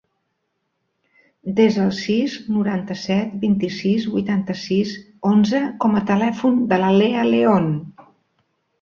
Desa 1.59 1.83
el 1.87 1.91
sis, 1.97 2.39
noranta-set, 2.55 3.37
vint-i-sis, 3.45 4.09
vuitanta-sis, 4.17 4.97
onze 5.37 5.65
com 5.85 6.03
a 6.03 6.05
telèfon 6.13 6.61
de 6.75 6.85
la 6.85 6.95
Leah 7.01 7.31
Leon. 7.33 7.73